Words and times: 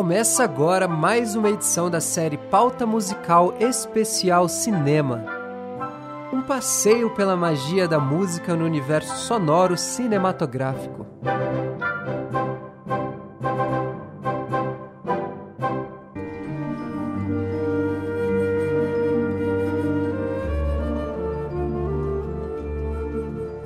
Começa 0.00 0.42
agora 0.42 0.88
mais 0.88 1.36
uma 1.36 1.50
edição 1.50 1.90
da 1.90 2.00
série 2.00 2.38
Pauta 2.38 2.86
Musical 2.86 3.54
Especial 3.60 4.48
Cinema. 4.48 5.22
Um 6.32 6.40
passeio 6.40 7.10
pela 7.10 7.36
magia 7.36 7.86
da 7.86 8.00
música 8.00 8.56
no 8.56 8.64
universo 8.64 9.14
sonoro 9.26 9.76
cinematográfico. 9.76 11.04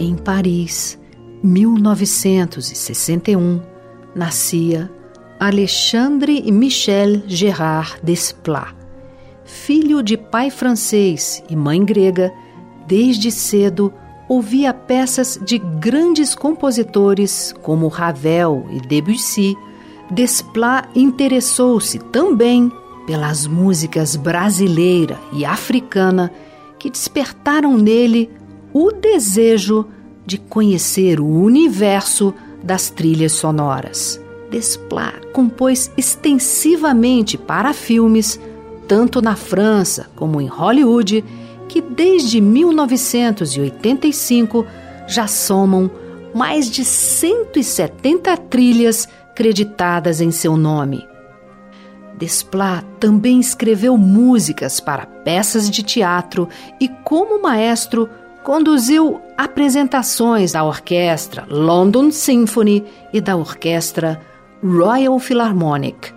Em 0.00 0.16
Paris, 0.16 0.98
1961, 1.44 3.60
nascia 4.16 4.90
Alexandre 5.38 6.50
Michel 6.50 7.22
Gerard 7.26 7.98
Desplat. 8.02 8.74
Filho 9.44 10.02
de 10.02 10.16
pai 10.16 10.50
francês 10.50 11.42
e 11.50 11.56
mãe 11.56 11.84
grega, 11.84 12.32
desde 12.86 13.30
cedo 13.30 13.92
ouvia 14.28 14.72
peças 14.72 15.38
de 15.44 15.58
grandes 15.58 16.34
compositores 16.34 17.54
como 17.62 17.88
Ravel 17.88 18.66
e 18.70 18.80
Debussy. 18.80 19.56
Desplat 20.10 20.88
interessou-se 20.94 21.98
também 21.98 22.70
pelas 23.06 23.46
músicas 23.46 24.16
brasileira 24.16 25.18
e 25.32 25.44
africana 25.44 26.32
que 26.78 26.88
despertaram 26.88 27.76
nele 27.76 28.30
o 28.72 28.90
desejo 28.92 29.86
de 30.24 30.38
conhecer 30.38 31.20
o 31.20 31.26
universo 31.26 32.32
das 32.62 32.88
trilhas 32.88 33.32
sonoras. 33.32 34.23
Desplat 34.54 35.26
compôs 35.32 35.90
extensivamente 35.96 37.36
para 37.36 37.72
filmes, 37.72 38.38
tanto 38.86 39.20
na 39.20 39.34
França 39.34 40.06
como 40.14 40.40
em 40.40 40.46
Hollywood, 40.46 41.24
que 41.68 41.80
desde 41.80 42.40
1985 42.40 44.64
já 45.08 45.26
somam 45.26 45.90
mais 46.32 46.70
de 46.70 46.84
170 46.84 48.36
trilhas 48.36 49.08
creditadas 49.34 50.20
em 50.20 50.30
seu 50.30 50.56
nome. 50.56 51.04
Desplat 52.16 52.84
também 53.00 53.40
escreveu 53.40 53.98
músicas 53.98 54.78
para 54.78 55.04
peças 55.04 55.68
de 55.68 55.82
teatro 55.82 56.48
e, 56.80 56.86
como 57.02 57.42
maestro, 57.42 58.08
conduziu 58.44 59.20
apresentações 59.36 60.52
da 60.52 60.62
orquestra 60.62 61.44
London 61.50 62.12
Symphony 62.12 62.84
e 63.12 63.20
da 63.20 63.34
orquestra 63.34 64.22
Royal 64.66 65.18
Philharmonic. 65.18 66.10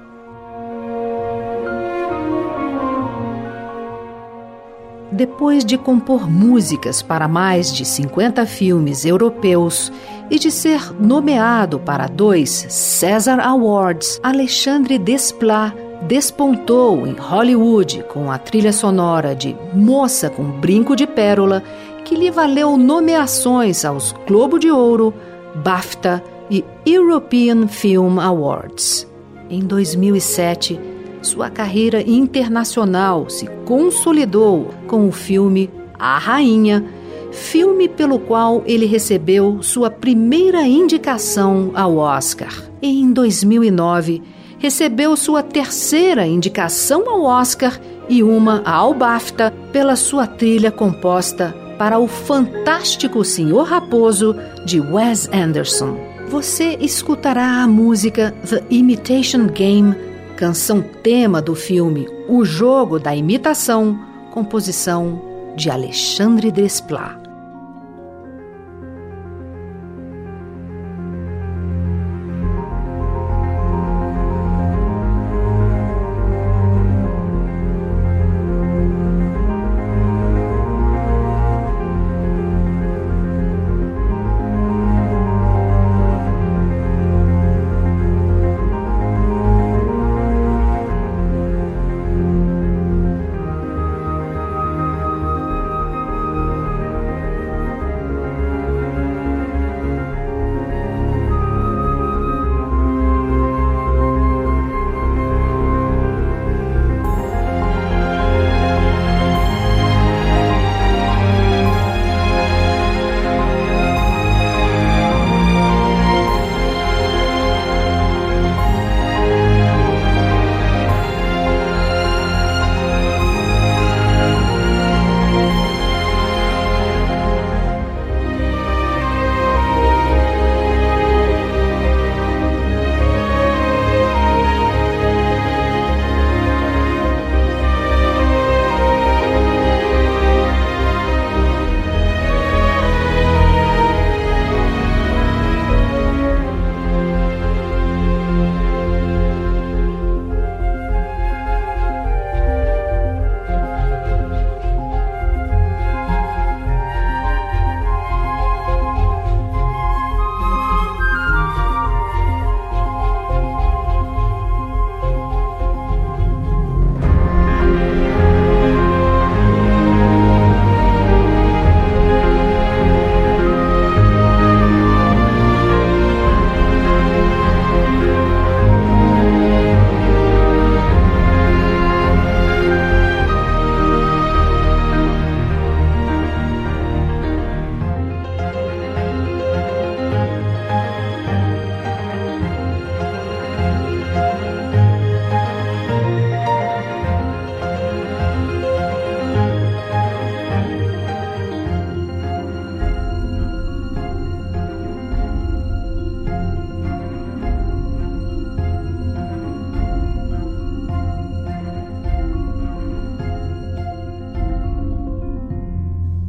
Depois 5.11 5.65
de 5.65 5.77
compor 5.77 6.29
músicas 6.29 7.01
para 7.01 7.27
mais 7.27 7.73
de 7.73 7.83
50 7.83 8.45
filmes 8.45 9.03
europeus 9.03 9.91
e 10.31 10.39
de 10.39 10.49
ser 10.49 10.93
nomeado 10.97 11.77
para 11.77 12.07
dois 12.07 12.65
César 12.69 13.41
Awards, 13.41 14.17
Alexandre 14.23 14.97
Desplat 14.97 15.75
despontou 16.03 17.05
em 17.05 17.15
Hollywood 17.19 18.05
com 18.13 18.31
a 18.31 18.37
trilha 18.37 18.71
sonora 18.71 19.35
de 19.35 19.57
Moça 19.73 20.29
com 20.29 20.45
Brinco 20.45 20.95
de 20.95 21.05
Pérola, 21.05 21.61
que 22.05 22.15
lhe 22.15 22.31
valeu 22.31 22.77
nomeações 22.77 23.83
aos 23.83 24.13
Globo 24.25 24.57
de 24.57 24.71
Ouro, 24.71 25.13
BAFTA 25.53 26.23
e 26.49 26.63
European 26.85 27.67
Film 27.67 28.19
Awards. 28.19 29.07
Em 29.49 29.59
2007, 29.61 30.79
sua 31.21 31.49
carreira 31.49 32.01
internacional 32.01 33.29
se 33.29 33.47
consolidou 33.65 34.71
com 34.87 35.07
o 35.07 35.11
filme 35.11 35.69
A 35.97 36.17
Rainha, 36.17 36.85
filme 37.31 37.87
pelo 37.87 38.19
qual 38.19 38.63
ele 38.65 38.85
recebeu 38.85 39.61
sua 39.61 39.89
primeira 39.89 40.61
indicação 40.61 41.71
ao 41.73 41.97
Oscar. 41.97 42.53
E 42.81 43.01
em 43.01 43.11
2009, 43.11 44.21
recebeu 44.57 45.15
sua 45.15 45.43
terceira 45.43 46.25
indicação 46.25 47.09
ao 47.09 47.23
Oscar 47.23 47.79
e 48.09 48.23
uma 48.23 48.61
ao 48.65 48.93
BAFTA 48.93 49.53
pela 49.71 49.95
sua 49.95 50.25
trilha 50.25 50.71
composta 50.71 51.53
para 51.77 51.99
o 51.99 52.07
fantástico 52.07 53.23
Senhor 53.23 53.63
Raposo 53.63 54.35
de 54.65 54.79
Wes 54.79 55.29
Anderson 55.31 56.06
você 56.27 56.77
escutará 56.81 57.63
a 57.63 57.67
música 57.67 58.33
The 58.47 58.63
Imitation 58.69 59.47
Game, 59.47 59.95
canção 60.35 60.81
tema 60.81 61.41
do 61.41 61.55
filme 61.55 62.07
O 62.27 62.43
Jogo 62.43 62.99
da 62.99 63.15
Imitação, 63.15 63.97
composição 64.31 65.21
de 65.55 65.69
Alexandre 65.69 66.51
Desplat. 66.51 67.26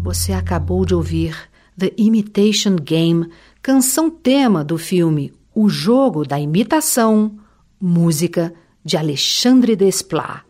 Você 0.09 0.33
acabou 0.33 0.87
de 0.87 0.95
ouvir 0.95 1.37
The 1.79 1.93
Imitation 1.99 2.77
Game, 2.77 3.29
canção 3.61 4.09
tema 4.09 4.65
do 4.65 4.79
filme 4.79 5.35
O 5.55 5.69
Jogo 5.69 6.27
da 6.27 6.41
Imitação, 6.41 7.33
música 7.79 8.55
de 8.83 8.97
Alexandre 8.97 9.77
Desplat. 9.77 10.45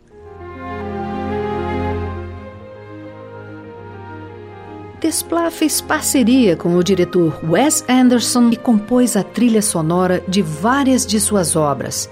Desplat 5.00 5.52
fez 5.52 5.80
parceria 5.80 6.54
com 6.54 6.76
o 6.76 6.84
diretor 6.84 7.40
Wes 7.42 7.84
Anderson 7.88 8.50
e 8.50 8.56
compôs 8.56 9.16
a 9.16 9.24
trilha 9.24 9.60
sonora 9.60 10.22
de 10.28 10.40
várias 10.40 11.04
de 11.04 11.18
suas 11.18 11.56
obras. 11.56 12.08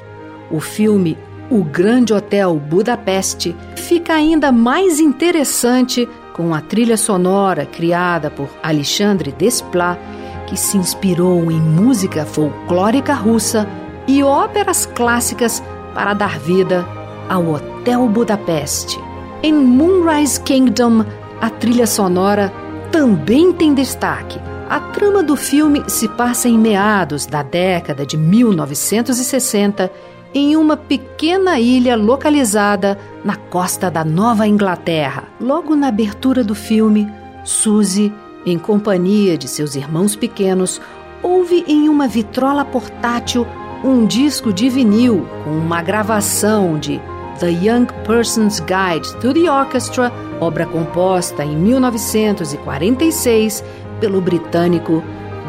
O 0.51 0.59
filme 0.59 1.17
O 1.49 1.63
Grande 1.63 2.13
Hotel 2.13 2.57
Budapeste 2.57 3.55
fica 3.77 4.15
ainda 4.15 4.51
mais 4.51 4.99
interessante 4.99 6.09
com 6.37 6.53
a 6.53 6.61
trilha 6.61 6.99
sonora 6.99 7.65
criada 7.65 8.31
por 8.31 8.51
Alexandre 8.63 9.33
Desplat, 9.33 9.99
que 10.47 10.55
se 10.55 10.77
inspirou 10.77 11.51
em 11.51 11.59
música 11.59 12.27
folclórica 12.27 13.15
russa 13.15 13.67
e 14.07 14.23
óperas 14.23 14.85
clássicas 14.85 15.63
para 15.95 16.13
dar 16.13 16.39
vida 16.39 16.87
ao 17.27 17.55
Hotel 17.55 18.07
Budapeste. 18.09 19.01
Em 19.43 19.55
Moonrise 19.55 20.39
Kingdom, 20.43 21.07
a 21.41 21.49
trilha 21.49 21.87
sonora 21.87 22.53
também 22.93 23.51
tem 23.55 23.73
destaque. 23.73 24.39
A 24.69 24.79
trama 24.79 25.23
do 25.23 25.37
filme 25.37 25.85
se 25.89 26.07
passa 26.07 26.49
em 26.49 26.59
meados 26.59 27.25
da 27.25 27.43
década 27.43 28.05
de 28.05 28.19
1960 28.19 29.91
em 30.35 30.55
uma 30.55 30.77
pequena 30.77 31.59
ilha 31.59 31.97
localizada 31.97 32.99
na 33.27 33.35
costa 33.35 33.91
da 33.91 34.05
Nova 34.05 34.47
Inglaterra. 34.47 35.25
Logo 35.41 35.75
na 35.75 35.89
abertura 35.89 36.45
do 36.45 36.55
filme, 36.55 37.13
Suzy, 37.43 38.13
em 38.47 38.57
companhia 38.57 39.37
de 39.37 39.49
seus 39.49 39.75
irmãos 39.75 40.15
pequenos, 40.15 40.81
ouve 41.25 41.65
em 41.67 41.89
uma 41.89 42.07
vitrola 42.07 42.65
portátil 42.65 43.45
um 43.83 44.07
disco 44.07 44.53
de 44.53 44.69
vinil 44.69 45.27
com 45.43 45.51
uma 45.51 45.83
gravação 45.83 46.79
de 46.79 47.01
The 47.41 47.51
Young 47.51 47.87
Person's 48.07 48.61
Guide 48.61 49.13
to 49.21 49.35
the 49.35 49.51
Orchestra, 49.51 50.13
obra 50.41 50.65
composta 50.65 51.45
em 51.45 51.57
1946 51.57 53.65
pelo 53.99 54.21
britânico 54.21 55.03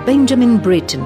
Benjamin 0.03 0.57
Britten. 0.57 1.03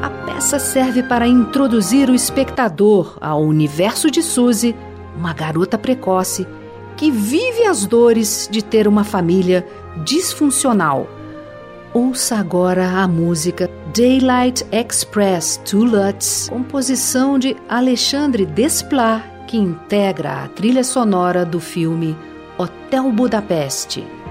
A 0.00 0.08
peça 0.08 0.60
serve 0.60 1.02
para 1.02 1.26
introduzir 1.26 2.08
o 2.08 2.14
espectador 2.14 3.18
ao 3.20 3.42
universo 3.42 4.12
de 4.12 4.22
Suzy, 4.22 4.76
uma 5.16 5.32
garota 5.32 5.76
precoce 5.78 6.46
que 6.96 7.10
vive 7.10 7.64
as 7.66 7.86
dores 7.86 8.48
de 8.50 8.62
ter 8.62 8.86
uma 8.86 9.04
família 9.04 9.66
disfuncional. 10.04 11.08
Ouça 11.92 12.36
agora 12.36 12.88
a 12.88 13.06
música 13.06 13.68
Daylight 13.94 14.64
Express 14.72 15.60
to 15.64 15.84
Lutz, 15.84 16.48
composição 16.48 17.38
de 17.38 17.56
Alexandre 17.68 18.46
Desplat 18.46 19.32
que 19.46 19.58
integra 19.58 20.44
a 20.44 20.48
trilha 20.48 20.82
sonora 20.82 21.44
do 21.44 21.60
filme 21.60 22.16
Hotel 22.56 23.12
Budapeste. 23.12 24.21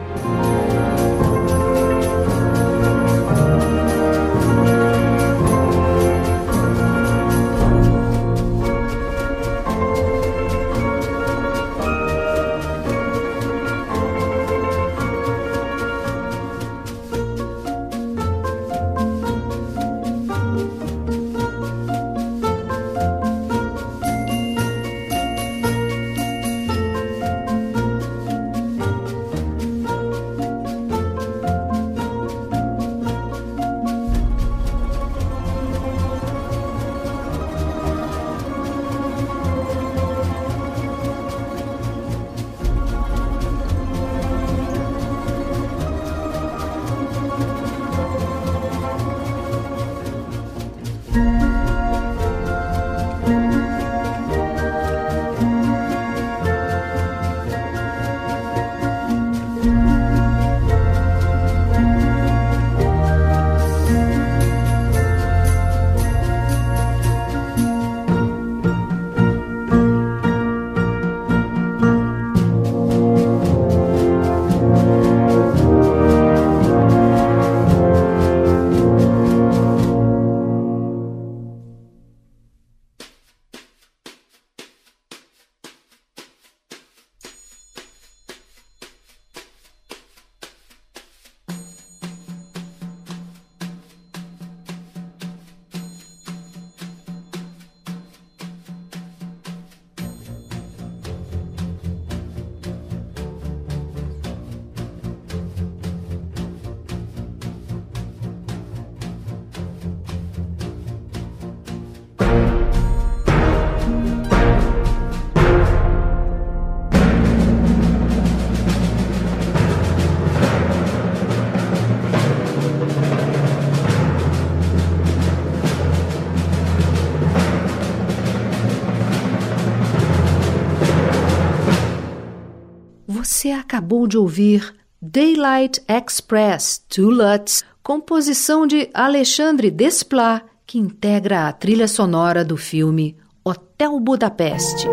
Você 133.42 133.50
acabou 133.50 134.06
de 134.06 134.19
ouvir 134.19 134.71
Daylight 135.02 135.81
Express 135.88 136.86
to 136.88 137.10
Lutz, 137.10 137.64
composição 137.81 138.68
de 138.68 138.88
Alexandre 138.94 139.71
Desplat, 139.71 140.44
que 140.68 140.78
integra 140.78 141.48
a 141.48 141.52
trilha 141.52 141.88
sonora 141.88 142.45
do 142.45 142.56
filme 142.56 143.18
Hotel 143.44 144.00
Budapeste. 144.00 144.88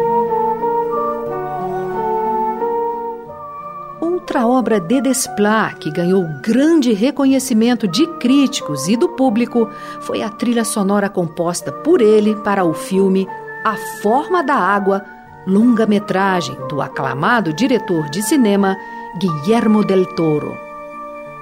Outra 4.00 4.46
obra 4.46 4.80
de 4.80 5.02
Desplat 5.02 5.78
que 5.78 5.90
ganhou 5.90 6.24
grande 6.42 6.94
reconhecimento 6.94 7.86
de 7.86 8.06
críticos 8.18 8.88
e 8.88 8.96
do 8.96 9.10
público 9.10 9.68
foi 10.00 10.22
a 10.22 10.30
trilha 10.30 10.64
sonora 10.64 11.10
composta 11.10 11.70
por 11.70 12.00
ele 12.00 12.34
para 12.36 12.64
o 12.64 12.72
filme 12.72 13.28
A 13.62 13.76
Forma 14.00 14.42
da 14.42 14.54
Água 14.54 15.04
longa-metragem 15.48 16.54
do 16.68 16.82
aclamado 16.82 17.54
diretor 17.54 18.10
de 18.10 18.22
cinema 18.22 18.76
Guillermo 19.18 19.82
del 19.82 20.04
Toro. 20.14 20.54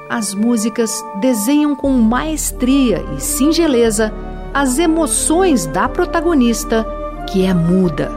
As 0.09 0.33
músicas 0.33 1.05
desenham 1.21 1.75
com 1.75 1.91
maestria 1.91 3.05
e 3.17 3.21
singeleza 3.21 4.15
as 4.55 4.79
emoções 4.79 5.67
da 5.67 5.89
protagonista, 5.89 6.87
que 7.29 7.45
é 7.45 7.53
muda. 7.53 8.09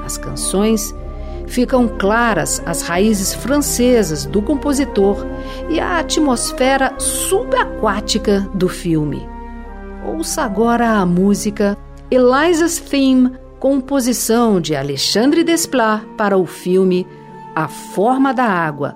Nas 0.00 0.16
canções 0.16 0.94
ficam 1.48 1.88
claras 1.88 2.62
as 2.64 2.82
raízes 2.82 3.34
francesas 3.34 4.24
do 4.24 4.40
compositor 4.40 5.26
e 5.68 5.80
a 5.80 5.98
atmosfera 5.98 6.94
subaquática 6.98 8.48
do 8.54 8.68
filme. 8.68 9.28
Ouça 10.06 10.42
agora 10.42 10.90
a 10.90 11.04
música 11.04 11.76
Eliza's 12.10 12.78
Theme 12.78 13.32
composição 13.58 14.60
de 14.60 14.76
Alexandre 14.76 15.42
Desplat 15.42 16.04
para 16.16 16.36
o 16.36 16.46
filme 16.46 17.06
A 17.54 17.66
Forma 17.66 18.32
da 18.32 18.44
Água, 18.44 18.94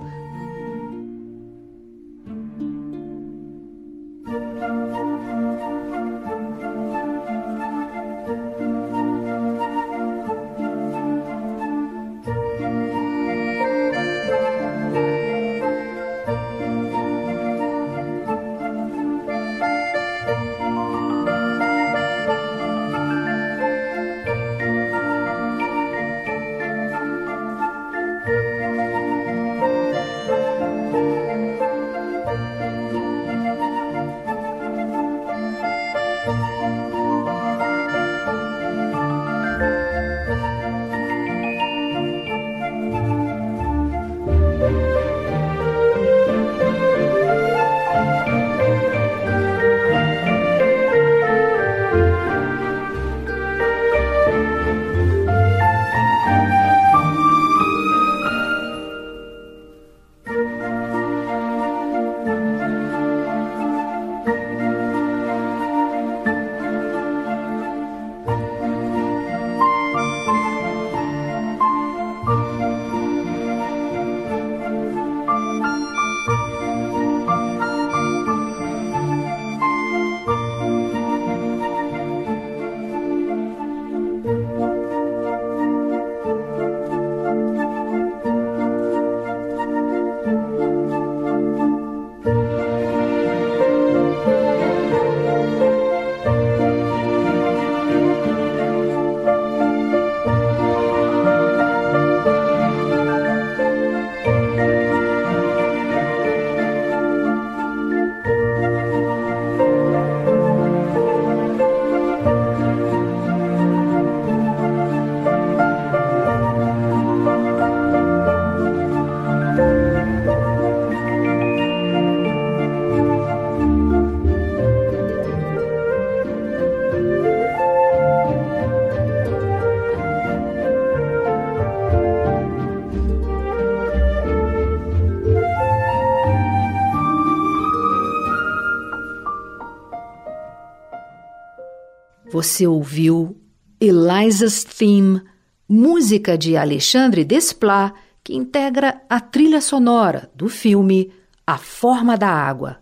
Você 142.42 142.66
ouviu 142.66 143.36
Eliza's 143.80 144.64
Theme, 144.64 145.22
música 145.68 146.36
de 146.36 146.56
Alexandre 146.56 147.24
Desplat, 147.24 147.94
que 148.24 148.34
integra 148.34 149.00
a 149.08 149.20
trilha 149.20 149.60
sonora 149.60 150.28
do 150.34 150.48
filme 150.48 151.12
A 151.46 151.56
Forma 151.56 152.18
da 152.18 152.28
Água. 152.28 152.78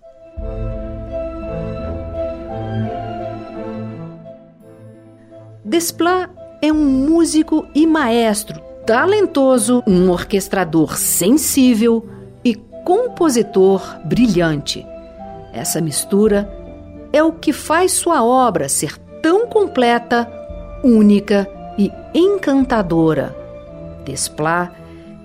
Desplat 5.62 6.30
é 6.62 6.72
um 6.72 6.82
músico 6.82 7.66
e 7.74 7.86
maestro 7.86 8.62
talentoso, 8.86 9.82
um 9.86 10.08
orquestrador 10.08 10.96
sensível 10.96 12.08
e 12.42 12.54
compositor 12.86 14.00
brilhante. 14.06 14.86
Essa 15.52 15.82
mistura 15.82 16.50
é 17.12 17.22
o 17.22 17.34
que 17.34 17.52
faz 17.52 17.92
sua 17.92 18.24
obra 18.24 18.66
ser 18.66 18.98
tão 19.22 19.46
completa, 19.46 20.30
única 20.82 21.48
e 21.78 21.90
encantadora. 22.14 23.34
Desplat 24.04 24.72